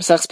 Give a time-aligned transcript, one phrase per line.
[0.00, 0.26] This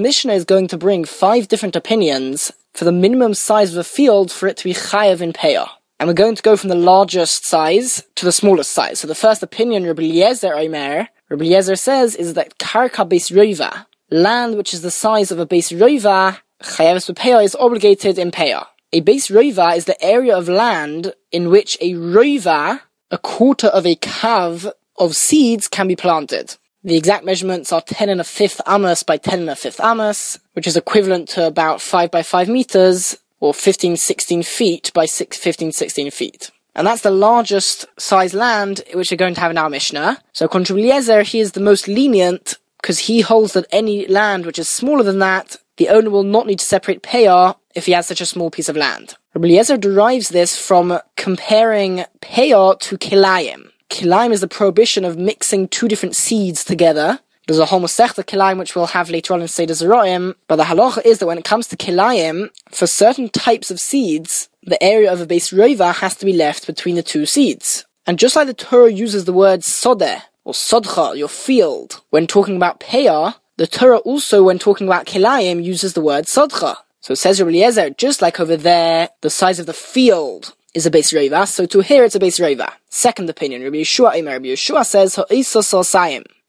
[0.00, 4.32] Mishnah is going to bring five different opinions for the minimum size of a field
[4.32, 5.68] for it to be chayav in Peah.
[6.00, 9.00] And we're going to go from the largest size to the smallest size.
[9.00, 13.84] So the first opinion, Rabbi Eliezer Omer, Rabbi Eliezer says, is that Karka Beis Rova,
[14.10, 18.64] land which is the size of a Beis Rova, chayav Peah is obligated in Peah.
[18.94, 22.80] A Beis Rova is the area of land in which a Rova,
[23.10, 26.56] a quarter of a kav of seeds can be planted.
[26.84, 30.38] The exact measurements are 10 and a fifth amos by 10 and a fifth amos,
[30.52, 35.36] which is equivalent to about 5 by 5 meters, or 15, 16 feet by 6,
[35.36, 36.50] 15, 16 feet.
[36.74, 40.22] And that's the largest size land which we're going to have in our Mishnah.
[40.32, 44.58] So according Eliezer, he is the most lenient because he holds that any land which
[44.58, 48.06] is smaller than that, the owner will not need to separate payah if he has
[48.06, 49.16] such a small piece of land.
[49.34, 53.67] Rabbi derives this from comparing payah to kilayim.
[53.90, 57.20] Kilaim is the prohibition of mixing two different seeds together.
[57.46, 60.64] There's a whole Masechta kilaim which we'll have later on in Seder Zeroim, but the
[60.64, 65.10] halacha is that when it comes to kilaim, for certain types of seeds, the area
[65.10, 67.86] of a Beis Rova has to be left between the two seeds.
[68.06, 72.56] And just like the Torah uses the word sodeh, or sodcha, your field, when talking
[72.56, 76.76] about payah, the Torah also, when talking about kilayim, uses the word sodcha.
[77.00, 80.86] So it says Rabbi Eliezer, just like over there, the size of the field is
[80.86, 82.72] a Beis Rova, so to here it's a Beis Rova.
[82.90, 85.14] Second opinion, Rabbi Yehoshua Imer, Rabbi Yehoshua says,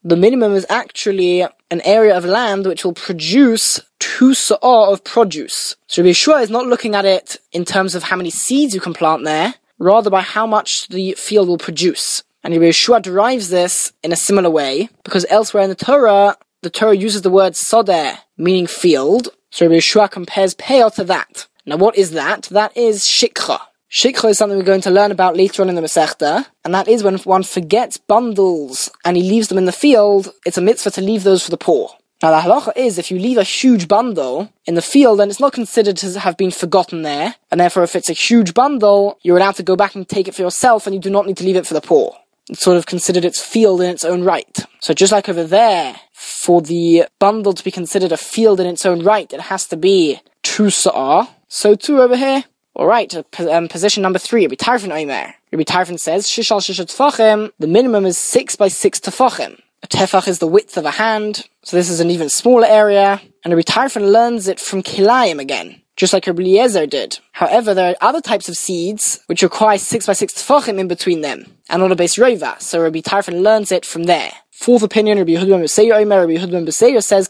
[0.03, 5.75] The minimum is actually an area of land which will produce two sa'ah of produce.
[5.87, 8.81] So Rabbi Yehoshua is not looking at it in terms of how many seeds you
[8.81, 12.23] can plant there, rather by how much the field will produce.
[12.43, 16.69] And Rabbi Yehoshua derives this in a similar way, because elsewhere in the Torah, the
[16.69, 21.47] Torah uses the word sodeh, meaning field, so Rabbi Yehoshua compares payah to that.
[21.65, 22.43] Now what is that?
[22.43, 23.59] That is shikha.
[23.91, 26.87] Shikha is something we're going to learn about later on in the Masechta, and that
[26.87, 30.91] is when one forgets bundles and he leaves them in the field, it's a mitzvah
[30.91, 31.89] to leave those for the poor.
[32.21, 35.39] Now the halacha is if you leave a huge bundle in the field, then it's
[35.39, 39.37] not considered to have been forgotten there, and therefore if it's a huge bundle, you're
[39.37, 41.43] allowed to go back and take it for yourself, and you do not need to
[41.43, 42.15] leave it for the poor.
[42.47, 44.59] It's sort of considered its field in its own right.
[44.81, 48.85] So just like over there, for the bundle to be considered a field in its
[48.85, 51.27] own right, it has to be two sa'ah.
[51.47, 52.43] So too over here,
[52.79, 55.33] Alright, um, position number three, Rabbi Tarfon Omer.
[55.51, 59.59] Rabbi Tarfon says, Shishal Shishat Tefachim, the minimum is six by six Tefachim.
[59.83, 63.19] A tefach is the width of a hand, so this is an even smaller area,
[63.43, 67.19] and Rabbi Tarfon learns it from Kilayim again, just like Rabbi Eliezer did.
[67.33, 71.19] However, there are other types of seeds which require six by six tefachim in between
[71.19, 74.31] them, and on a Beis Rova, so Rabbi Tarfon learns it from there.
[74.59, 77.29] Fourth opinion, Rabbi Yehuda Beseir Omer, Rabbi Yehuda Beseir says.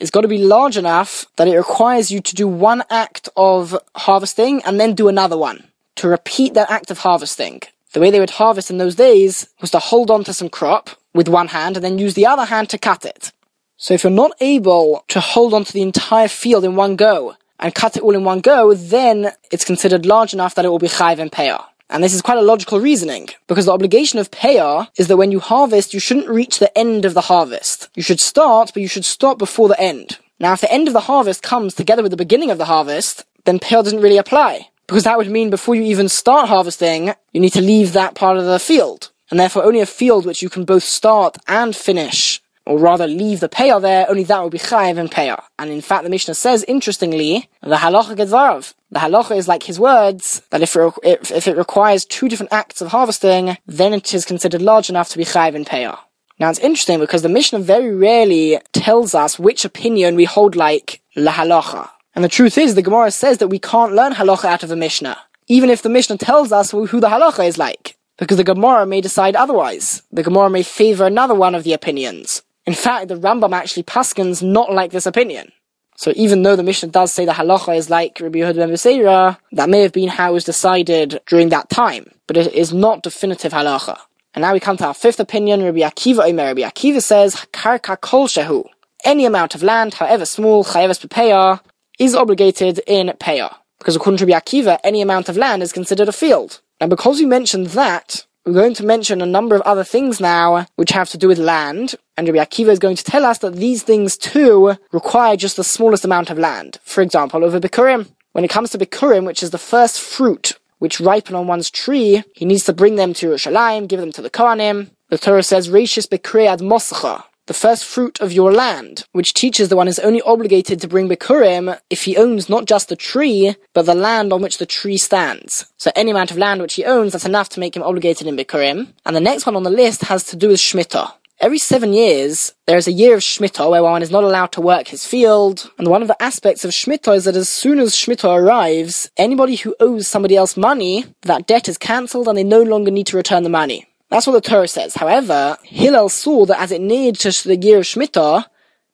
[0.00, 3.78] It's got to be large enough that it requires you to do one act of
[3.94, 7.60] harvesting and then do another one to repeat that act of harvesting.
[7.92, 10.90] The way they would harvest in those days was to hold on to some crop
[11.14, 13.30] with one hand and then use the other hand to cut it.
[13.76, 17.36] So if you're not able to hold on to the entire field in one go
[17.60, 20.80] and cut it all in one go, then it's considered large enough that it will
[20.80, 21.62] be chayv and payah.
[21.92, 25.30] And this is quite a logical reasoning, because the obligation of payah is that when
[25.30, 27.90] you harvest, you shouldn't reach the end of the harvest.
[27.94, 30.18] You should start, but you should stop before the end.
[30.40, 33.26] Now, if the end of the harvest comes together with the beginning of the harvest,
[33.44, 34.70] then payah doesn't really apply.
[34.86, 38.38] Because that would mean before you even start harvesting, you need to leave that part
[38.38, 39.10] of the field.
[39.30, 43.40] And therefore only a field which you can both start and finish or rather leave
[43.40, 45.42] the payah there, only that would be chayiv and payah.
[45.58, 48.74] And in fact, the Mishnah says, interestingly, the halacha gedvarav.
[48.90, 52.80] The halacha is like his words, that if it, if it requires two different acts
[52.80, 55.98] of harvesting, then it is considered large enough to be chayiv and payah.
[56.38, 61.00] Now it's interesting because the Mishnah very rarely tells us which opinion we hold like
[61.14, 61.88] la halacha.
[62.14, 64.76] And the truth is, the Gemara says that we can't learn halacha out of the
[64.76, 65.18] Mishnah.
[65.46, 67.96] Even if the Mishnah tells us who the halacha is like.
[68.18, 70.02] Because the Gemara may decide otherwise.
[70.12, 72.42] The Gemara may favor another one of the opinions.
[72.66, 75.52] In fact, the Rambam actually paskins not like this opinion.
[75.96, 79.38] So even though the Mishnah does say the halacha is like Rabbi Yehuda ben Beseira,
[79.52, 83.02] that may have been how it was decided during that time, but it is not
[83.02, 83.98] definitive halacha.
[84.34, 86.46] And now we come to our fifth opinion, Rabbi Akiva Omer.
[86.46, 88.64] Rabbi Akiva says, Karka kol shehu.
[89.04, 91.60] Any amount of land, however small, chayeves bepeya,
[91.98, 93.54] is obligated in peya.
[93.78, 96.60] Because according to Rabbi Akiva, any amount of land is considered a field.
[96.80, 100.66] And because we mentioned that, we're going to mention a number of other things now
[100.76, 103.56] which have to do with land, and Rabbi Akiva is going to tell us that
[103.56, 106.78] these things too require just the smallest amount of land.
[106.84, 108.08] For example, over Bikurim.
[108.32, 112.24] When it comes to Bikurim, which is the first fruit which ripen on one's tree,
[112.34, 114.90] he needs to bring them to Yerushalayim, give them to the Kohanim.
[115.10, 119.68] The Torah says, Reishis Bekri ad Moscha, the first fruit of your land, which teaches
[119.68, 123.54] the one is only obligated to bring Bikurim if he owns not just the tree,
[123.74, 125.66] but the land on which the tree stands.
[125.76, 128.36] So any amount of land which he owns, that's enough to make him obligated in
[128.36, 128.92] Bikurim.
[129.06, 131.12] And the next one on the list has to do with Shemitah.
[131.42, 134.60] Every seven years, there is a year of Shemitah where one is not allowed to
[134.60, 135.70] work his field.
[135.76, 139.56] And one of the aspects of Shemitah is that as soon as Shemitah arrives, anybody
[139.56, 143.16] who owes somebody else money, that debt is cancelled and they no longer need to
[143.16, 143.86] return the money.
[144.08, 144.94] That's what the Torah says.
[144.94, 148.46] However, Hillel saw that as it neared to the year of Shemitah,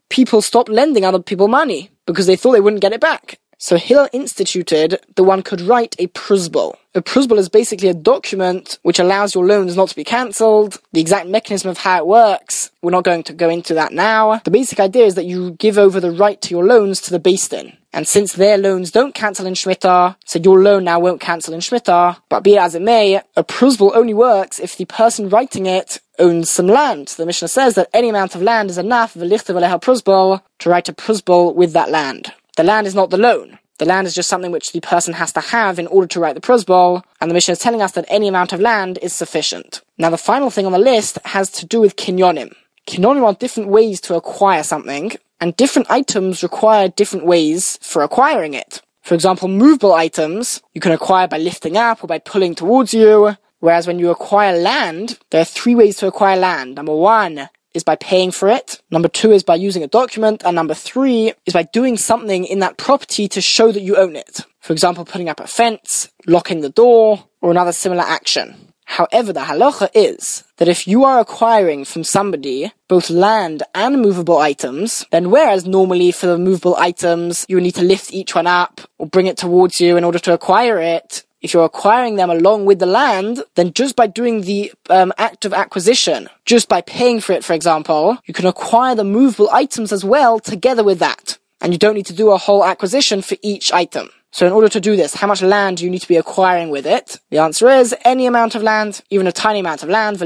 [0.08, 3.38] people stopped lending other people money because they thought they wouldn't get it back.
[3.60, 6.78] So Hillel instituted that one could write a prusbul.
[6.94, 10.78] A prusbul is basically a document which allows your loans not to be cancelled.
[10.92, 14.40] The exact mechanism of how it works, we're not going to go into that now.
[14.44, 17.18] The basic idea is that you give over the right to your loans to the
[17.18, 17.76] Din.
[17.92, 21.60] And since their loans don't cancel in Shemitah, so your loan now won't cancel in
[21.60, 25.66] Shemitah, but be it as it may, a prusbul only works if the person writing
[25.66, 27.08] it owns some land.
[27.08, 31.54] The Mishnah says that any amount of land is enough, prusbul, to write a prusbul
[31.54, 32.32] with that land.
[32.58, 33.60] The land is not the loan.
[33.78, 36.34] The land is just something which the person has to have in order to write
[36.34, 39.80] the prusbul, and the Mishnah is telling us that any amount of land is sufficient.
[39.96, 42.52] Now, the final thing on the list has to do with kinyonim.
[42.88, 48.54] Kinyonim are different ways to acquire something, and different items require different ways for acquiring
[48.54, 48.82] it.
[49.02, 53.36] For example, movable items you can acquire by lifting up or by pulling towards you,
[53.60, 56.74] whereas when you acquire land, there are three ways to acquire land.
[56.74, 58.82] Number one, is by paying for it.
[58.90, 60.42] Number two is by using a document.
[60.44, 64.14] And number three is by doing something in that property to show that you own
[64.16, 64.40] it.
[64.60, 68.68] For example, putting up a fence, locking the door, or another similar action.
[68.84, 74.38] However, the halacha is that if you are acquiring from somebody both land and movable
[74.38, 78.46] items, then whereas normally for the movable items you would need to lift each one
[78.46, 82.30] up or bring it towards you in order to acquire it, if you're acquiring them
[82.30, 86.80] along with the land, then just by doing the um, act of acquisition, just by
[86.80, 90.98] paying for it, for example, you can acquire the movable items as well together with
[90.98, 91.38] that.
[91.60, 94.10] And you don't need to do a whole acquisition for each item.
[94.30, 96.70] So in order to do this, how much land do you need to be acquiring
[96.70, 97.18] with it?
[97.30, 100.18] The answer is any amount of land, even a tiny amount of land,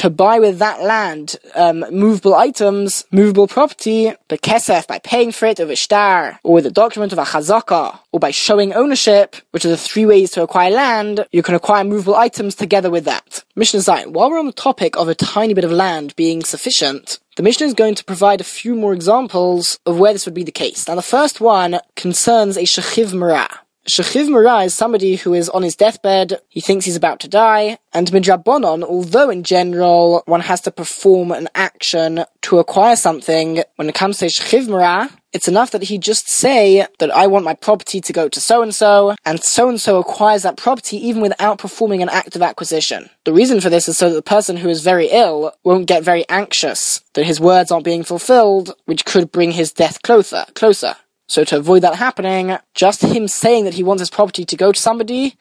[0.00, 5.46] to buy with that land um, movable items, movable property, but kesef by paying for
[5.46, 9.36] it of a star, or with a document of a chazaka, or by showing ownership,
[9.50, 13.04] which are the three ways to acquire land, you can acquire movable items together with
[13.04, 13.44] that.
[13.56, 17.18] Mishnah Zayin, while we're on the topic of a tiny bit of land being sufficient,
[17.40, 20.44] the Mishnah is going to provide a few more examples of where this would be
[20.44, 20.86] the case.
[20.86, 23.60] Now, the first one concerns a shechiv marah.
[23.90, 27.78] Shechiv Marah is somebody who is on his deathbed, he thinks he's about to die,
[27.92, 33.88] and Midrabanon, although in general one has to perform an action to acquire something, when
[33.88, 37.54] it comes to Shechiv Marah, it's enough that he just say that I want my
[37.54, 41.20] property to go to so and so, and so and so acquires that property even
[41.20, 43.10] without performing an act of acquisition.
[43.24, 46.04] The reason for this is so that the person who is very ill won't get
[46.04, 50.94] very anxious that his words aren't being fulfilled, which could bring his death closer, closer.
[51.30, 54.72] So to avoid that happening, just him saying that he wants his property to go
[54.72, 55.36] to somebody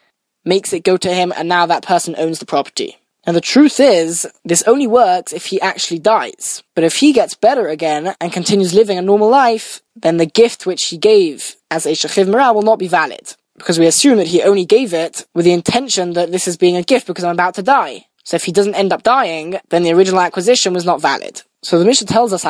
[0.46, 2.98] makes it go to him and now that person owns the property.
[3.24, 6.62] And the truth is, this only works if he actually dies.
[6.76, 10.68] But if he gets better again and continues living a normal life, then the gift
[10.68, 13.36] which he gave as a Shechiv Marah will not be valid.
[13.58, 16.76] Because we assume that he only gave it with the intention that this is being
[16.76, 18.06] a gift because I'm about to die.
[18.24, 21.42] So if he doesn't end up dying, then the original acquisition was not valid.
[21.62, 22.46] So the Mishnah tells us,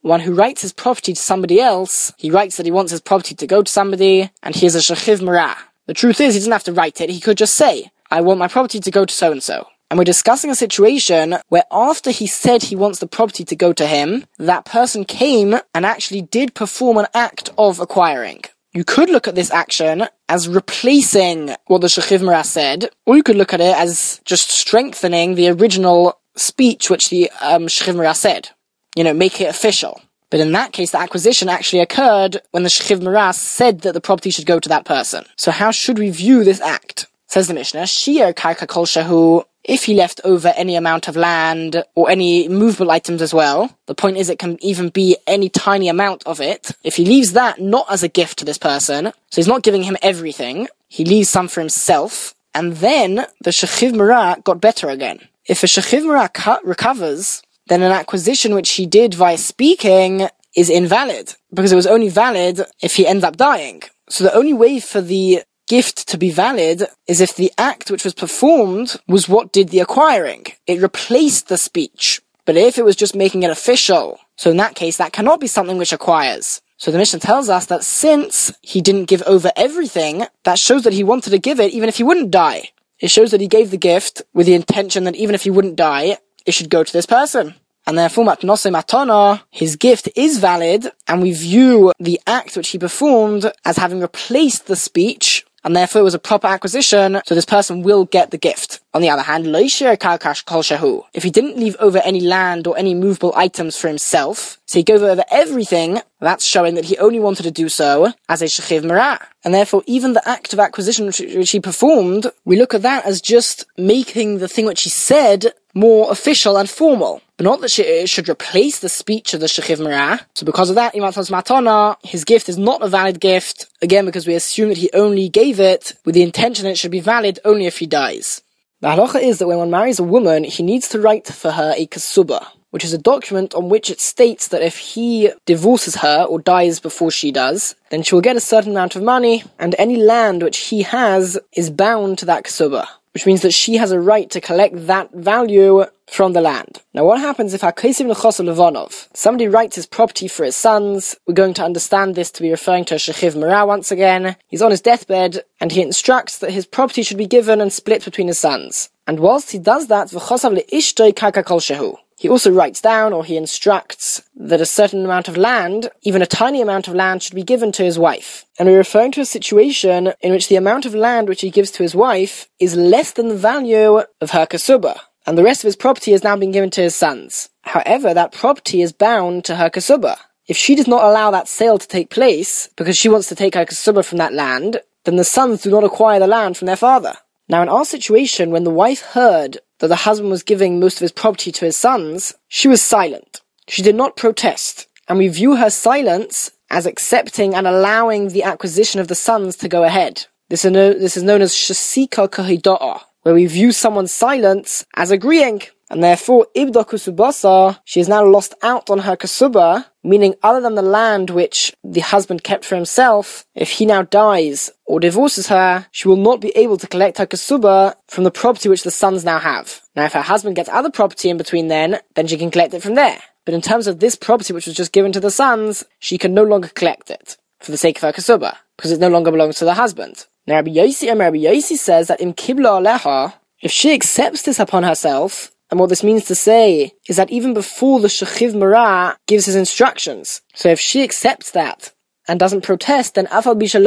[0.00, 3.34] one who writes his property to somebody else, he writes that he wants his property
[3.34, 5.58] to go to somebody, and he is a shechiv marah.
[5.86, 8.38] The truth is, he doesn't have to write it, he could just say, I want
[8.38, 9.68] my property to go to so and so.
[9.90, 13.74] And we're discussing a situation where after he said he wants the property to go
[13.74, 18.44] to him, that person came and actually did perform an act of acquiring.
[18.72, 23.22] You could look at this action as replacing what the Shechiv Marah said, or you
[23.22, 28.14] could look at it as just strengthening the original speech which the um, Shechiv Marah
[28.14, 28.50] said.
[28.94, 30.00] You know, make it official.
[30.30, 34.00] But in that case, the acquisition actually occurred when the Shechiv Marah said that the
[34.00, 35.24] property should go to that person.
[35.36, 37.06] So how should we view this act?
[37.28, 41.82] Says the Mishnah, Shir Karka Kol Shahu, if he left over any amount of land
[41.96, 45.88] or any movable items as well, the point is it can even be any tiny
[45.88, 46.70] amount of it.
[46.84, 49.82] If he leaves that not as a gift to this person, so he's not giving
[49.82, 55.18] him everything, he leaves some for himself, and then the Shechiv Marah got better again.
[55.48, 61.34] If a Shechiv Marah recovers, then an acquisition which he did via speaking is invalid,
[61.54, 63.82] because it was only valid if he ends up dying.
[64.08, 68.04] So the only way for the gift to be valid is if the act which
[68.04, 70.46] was performed was what did the acquiring.
[70.66, 72.20] It replaced the speech.
[72.44, 75.46] But if it was just making it official, so in that case, that cannot be
[75.46, 76.60] something which acquires.
[76.76, 80.92] So the Mishnah tells us that since he didn't give over everything, that shows that
[80.92, 82.70] he wanted to give it even if he wouldn't die.
[83.00, 85.76] It shows that he gave the gift with the intention that even if he wouldn't
[85.76, 87.54] die, it should go to this person.
[87.86, 92.78] And therefore, matnose matana, his gift is valid, and we view the act which he
[92.78, 97.44] performed as having replaced the speech and therefore it was a proper acquisition, so this
[97.44, 98.80] person will get the gift.
[98.94, 103.76] On the other hand, if he didn't leave over any land or any movable items
[103.76, 107.68] for himself, so he gave over everything, that's showing that he only wanted to do
[107.68, 109.18] so as a shechiv marah.
[109.44, 113.04] And therefore, even the act of acquisition which, which he performed, we look at that
[113.04, 117.20] as just making the thing which he said more official and formal.
[117.36, 120.20] But not that it uh, should replace the speech of the Shechiv Marah.
[120.34, 124.26] So because of that, Imatos Matana, his gift is not a valid gift, again because
[124.26, 127.38] we assume that he only gave it with the intention that it should be valid
[127.44, 128.42] only if he dies.
[128.80, 131.74] The halacha is that when one marries a woman, he needs to write for her
[131.76, 136.24] a kasuba, which is a document on which it states that if he divorces her
[136.24, 139.74] or dies before she does, then she will get a certain amount of money, and
[139.78, 142.86] any land which he has is bound to that kasuba
[143.16, 146.82] which means that she has a right to collect that value from the land.
[146.92, 151.32] Now what happens if Hakesiv Nechos Levanov, somebody writes his property for his sons, we're
[151.32, 154.82] going to understand this to be referring to Shechiv Marah once again, he's on his
[154.82, 158.90] deathbed, and he instructs that his property should be given and split between his sons.
[159.06, 163.24] And whilst he does that, V'chosav Le'ishtoi Karka Kol Shehu, he also writes down or
[163.24, 167.34] he instructs that a certain amount of land, even a tiny amount of land, should
[167.34, 168.46] be given to his wife.
[168.58, 171.70] And we're referring to a situation in which the amount of land which he gives
[171.72, 174.98] to his wife is less than the value of her kasuba.
[175.26, 177.50] And the rest of his property has now been given to his sons.
[177.62, 180.16] However, that property is bound to her kasuba.
[180.46, 183.56] If she does not allow that sale to take place because she wants to take
[183.56, 186.76] her kasuba from that land, then the sons do not acquire the land from their
[186.76, 187.14] father.
[187.48, 191.00] Now, in our situation, when the wife heard that the husband was giving most of
[191.00, 193.40] his property to his sons, she was silent.
[193.68, 199.00] She did not protest, and we view her silence as accepting and allowing the acquisition
[199.00, 200.26] of the sons to go ahead.
[200.48, 206.46] This is, known as shasika kahida'a, where we view someone's silence as agreeing, and therefore
[206.56, 211.30] ibda kusubasa, she has now lost out on her kasuba, meaning other than the land
[211.30, 216.16] which the husband kept for himself, if he now dies or divorces her, she will
[216.16, 219.80] not be able to collect her kasuba from the property which the sons now have.
[219.94, 222.82] Now if her husband gets other property in between then, then she can collect it
[222.82, 223.20] from there.
[223.44, 226.34] But in terms of this property which was just given to the sons, she can
[226.34, 229.56] no longer collect it for the sake of her kasuba, because it no longer belongs
[229.58, 230.26] to the husband.
[230.46, 234.58] Now Rabbi Yossi and Rabbi Yossi says that in Kibla Aleha, if she accepts this
[234.58, 239.16] upon herself, and what this means to say is that even before the Shechiv Marah
[239.26, 241.92] gives his instructions, so if she accepts that
[242.28, 243.80] and doesn't protest, then Afal Bisha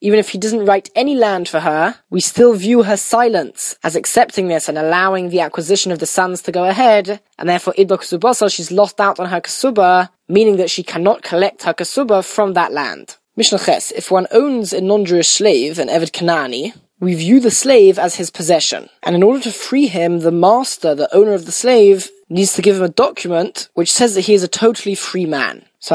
[0.00, 3.96] even if he doesn't write any land for her, we still view her silence as
[3.96, 7.98] accepting this and allowing the acquisition of the sons to go ahead, and therefore Idba
[7.98, 12.52] Ksubasa, she's lost out on her Kasuba, meaning that she cannot collect her Kasuba from
[12.52, 13.16] that land.
[13.36, 17.98] Mishnah Ches, if one owns a non-Jewish slave, an Eved Kanani, we view the slave
[17.98, 18.88] as his possession.
[19.02, 22.62] And in order to free him, the master, the owner of the slave, needs to
[22.62, 25.66] give him a document which says that he is a totally free man.
[25.78, 25.94] So,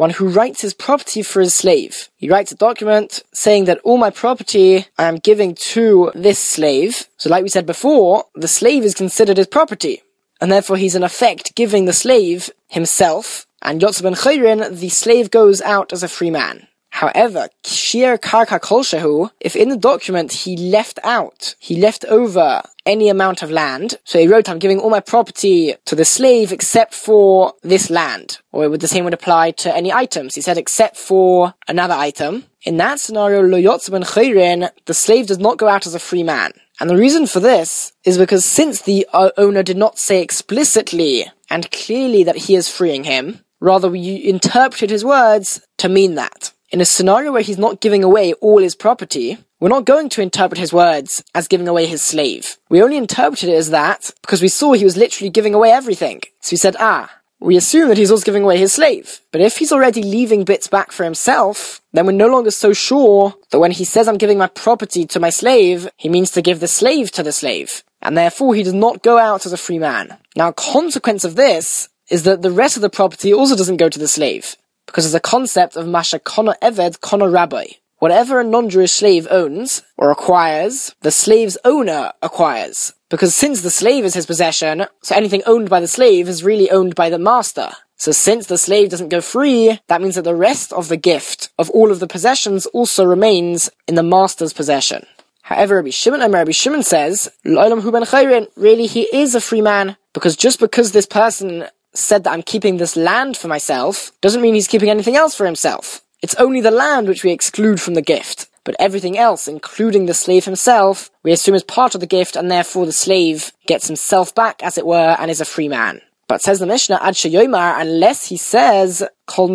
[0.00, 2.08] one who writes his property for his slave.
[2.16, 7.06] He writes a document saying that all my property I am giving to this slave.
[7.18, 10.02] So like we said before, the slave is considered his property.
[10.40, 13.46] And therefore he's in effect giving the slave himself.
[13.60, 16.66] And Yotzeb ben Chayrin, the slave goes out as a free man.
[16.90, 23.08] However, Kshir Karka Kolshehu, if in the document he left out, he left over any
[23.08, 26.92] amount of land, so he wrote, I'm giving all my property to the slave except
[26.94, 28.40] for this land.
[28.52, 30.34] Or would the same would apply to any items.
[30.34, 32.44] He said, except for another item.
[32.64, 36.22] In that scenario, Lo ben Chayrin, the slave does not go out as a free
[36.22, 36.52] man.
[36.80, 41.26] And the reason for this is because since the uh, owner did not say explicitly
[41.48, 46.52] and clearly that he is freeing him, rather we interpreted his words to mean that.
[46.70, 50.22] In a scenario where he's not giving away all his property, we're not going to
[50.22, 52.58] interpret his words as giving away his slave.
[52.68, 56.20] We only interpreted it as that because we saw he was literally giving away everything.
[56.38, 57.10] So we said, ah,
[57.40, 59.20] we assume that he's also giving away his slave.
[59.32, 63.34] But if he's already leaving bits back for himself, then we're no longer so sure
[63.50, 66.60] that when he says I'm giving my property to my slave, he means to give
[66.60, 67.82] the slave to the slave.
[68.00, 70.18] And therefore he does not go out as a free man.
[70.36, 73.98] Now, consequence of this is that the rest of the property also doesn't go to
[73.98, 74.56] the slave
[74.90, 77.66] because there's a concept of Masha Kona Eved Kona Rabbi.
[78.00, 82.92] Whatever a non-Jewish slave owns or acquires, the slave's owner acquires.
[83.08, 86.72] Because since the slave is his possession, so anything owned by the slave is really
[86.72, 87.70] owned by the master.
[87.98, 91.50] So since the slave doesn't go free, that means that the rest of the gift
[91.56, 95.06] of all of the possessions also remains in the master's possession.
[95.42, 100.58] However, Rabbi Shimon and Rabbi Shimon says, really he is a free man, because just
[100.58, 104.90] because this person said that I'm keeping this land for myself doesn't mean he's keeping
[104.90, 106.02] anything else for himself.
[106.22, 108.48] It's only the land which we exclude from the gift.
[108.64, 112.50] But everything else, including the slave himself, we assume is part of the gift and
[112.50, 116.02] therefore the slave gets himself back, as it were, and is a free man.
[116.28, 119.02] But says the Mishnah, Ad Sheyomar, unless he says,
[119.36, 119.48] all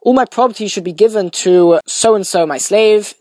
[0.00, 3.14] all my property should be given to so and so, my slave,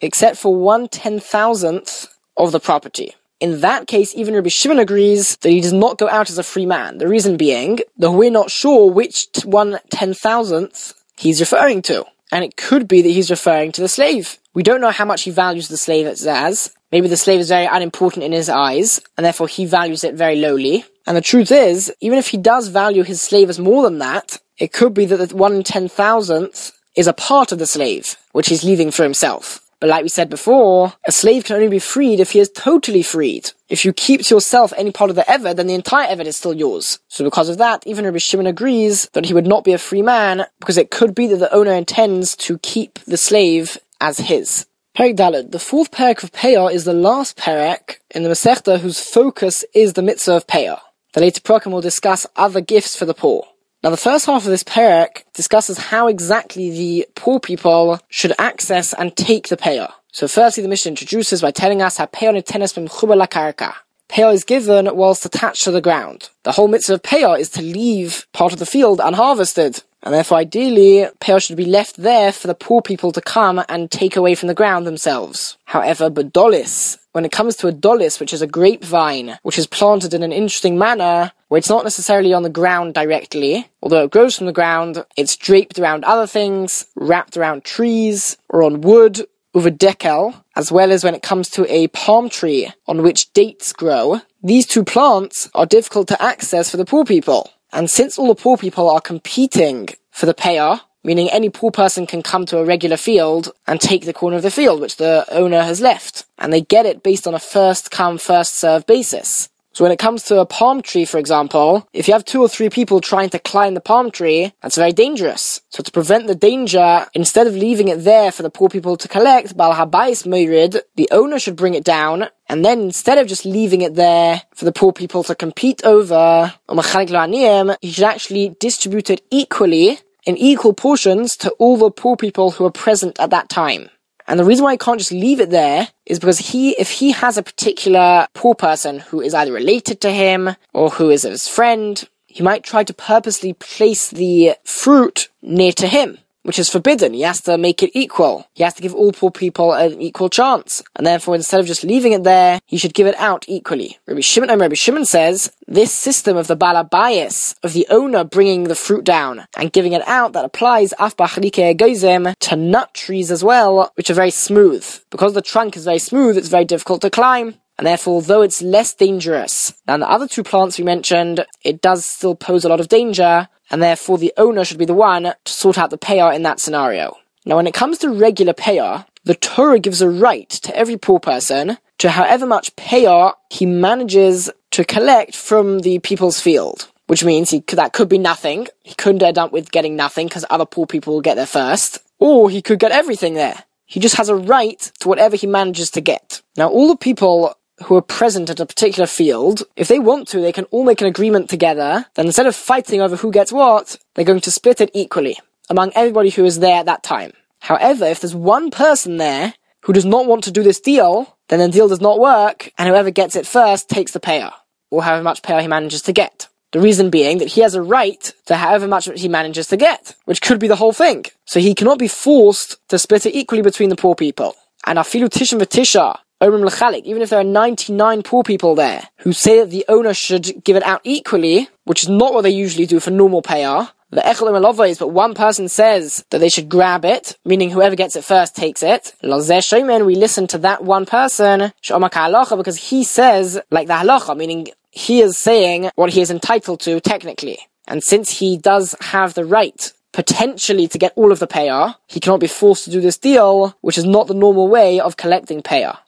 [0.00, 3.14] except for one ten thousandth of the property.
[3.40, 6.42] In that case, even Rabbi Shimon agrees that he does not go out as a
[6.42, 6.98] free man.
[6.98, 12.04] The reason being that we're not sure which one ten thousandth he's referring to.
[12.30, 14.38] And it could be that he's referring to the slave.
[14.52, 16.74] We don't know how much he values the slave as.
[16.92, 20.36] Maybe the slave is very unimportant in his eyes, and therefore he values it very
[20.36, 20.84] lowly.
[21.06, 24.38] And the truth is, even if he does value his slave as more than that,
[24.58, 28.48] it could be that the one ten thousandth is a part of the slave, which
[28.48, 29.60] he's leaving for himself.
[29.80, 33.02] But like we said before, a slave can only be freed if he is totally
[33.02, 33.50] freed.
[33.70, 36.36] If you keep to yourself any part of the Eved, then the entire Eved is
[36.36, 36.98] still yours.
[37.08, 40.02] So because of that, even Rabbi Shimon agrees that he would not be a free
[40.02, 44.66] man, because it could be that the owner intends to keep the slave as his.
[44.96, 45.52] Perek Daled.
[45.52, 49.94] The fourth perek of Peyah is the last perek in the Masechta whose focus is
[49.94, 50.80] the mitzvah of Peyah.
[51.14, 53.46] The later perakim will discuss other gifts for the poor.
[53.82, 58.92] Now, the first half of this parak discusses how exactly the poor people should access
[58.92, 59.90] and take the payah.
[60.12, 63.72] So, firstly, the Mishnah introduces by telling us how payah nitenes b'mchuba lakarka.
[64.10, 66.28] Payah is given whilst attached to the ground.
[66.42, 69.82] The whole mitzvah of payah is to leave part of the field unharvested.
[70.02, 73.90] And therefore, ideally, payah should be left there for the poor people to come and
[73.90, 75.56] take away from the ground themselves.
[75.64, 80.14] However, Badolis, when it comes to a dolis, which is a grapevine, which is planted
[80.14, 84.36] in an interesting manner, where it's not necessarily on the ground directly, although it grows
[84.36, 89.70] from the ground, it's draped around other things, wrapped around trees, or on wood, over
[89.70, 94.20] decal, as well as when it comes to a palm tree on which dates grow.
[94.42, 97.50] These two plants are difficult to access for the poor people.
[97.72, 102.06] And since all the poor people are competing for the payah, meaning any poor person
[102.06, 105.24] can come to a regular field and take the corner of the field which the
[105.30, 106.26] owner has left.
[106.38, 109.48] And they get it based on a first come, first served basis.
[109.72, 112.48] So when it comes to a palm tree, for example, if you have two or
[112.48, 115.60] three people trying to climb the palm tree, that's very dangerous.
[115.68, 119.06] So to prevent the danger, instead of leaving it there for the poor people to
[119.06, 123.80] collect, Bal Habayis the owner should bring it down, and then instead of just leaving
[123.80, 129.22] it there for the poor people to compete over, umm he should actually distribute it
[129.30, 133.90] equally in equal portions to all the poor people who are present at that time.
[134.28, 137.10] And the reason why he can't just leave it there is because he, if he
[137.10, 141.48] has a particular poor person who is either related to him or who is his
[141.48, 147.12] friend, he might try to purposely place the fruit near to him which is forbidden.
[147.12, 148.46] He has to make it equal.
[148.54, 150.82] He has to give all poor people an equal chance.
[150.96, 153.98] And therefore, instead of just leaving it there, he should give it out equally.
[154.06, 158.74] Rabbi Shimon, Rabbi Shimon says, this system of the balabayas, of the owner bringing the
[158.74, 164.14] fruit down and giving it out, that applies to nut trees as well, which are
[164.14, 165.00] very smooth.
[165.10, 168.60] Because the trunk is very smooth, it's very difficult to climb and therefore, although it's
[168.60, 172.78] less dangerous than the other two plants we mentioned, it does still pose a lot
[172.78, 176.34] of danger, and therefore the owner should be the one to sort out the payah
[176.34, 177.16] in that scenario.
[177.46, 181.20] Now, when it comes to regular payah, the Torah gives a right to every poor
[181.20, 186.88] person to however much payah he manages to collect from the people's field.
[187.06, 188.68] Which means he that could be nothing.
[188.84, 191.98] He couldn't end up with getting nothing because other poor people will get there first.
[192.20, 193.64] Or he could get everything there.
[193.84, 196.40] He just has a right to whatever he manages to get.
[196.56, 200.40] Now, all the people who are present at a particular field, if they want to,
[200.40, 202.06] they can all make an agreement together.
[202.14, 205.38] Then instead of fighting over who gets what, they're going to split it equally
[205.68, 207.32] among everybody who is there at that time.
[207.60, 211.58] However, if there's one person there who does not want to do this deal, then
[211.58, 214.52] the deal does not work, and whoever gets it first takes the payah,
[214.90, 216.48] or however much payah he manages to get.
[216.72, 220.14] The reason being that he has a right to however much he manages to get,
[220.26, 221.24] which could be the whole thing.
[221.44, 224.54] So he cannot be forced to split it equally between the poor people.
[224.86, 229.70] And afilu tisha v'tisha, even if there are 99 poor people there who say that
[229.70, 233.10] the owner should give it out equally, which is not what they usually do for
[233.10, 237.70] normal payah, the echel is, but one person says that they should grab it, meaning
[237.70, 239.14] whoever gets it first takes it.
[239.22, 245.20] Shomen, we listen to that one person, because he says, like the halacha, meaning he
[245.20, 247.58] is saying what he is entitled to technically.
[247.86, 252.18] And since he does have the right potentially to get all of the payah, he
[252.18, 255.62] cannot be forced to do this deal, which is not the normal way of collecting
[255.62, 255.98] payah.